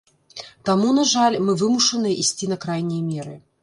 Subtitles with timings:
[0.69, 3.43] Таму, на жаль, мы вымушаныя ісці на крайнія меры.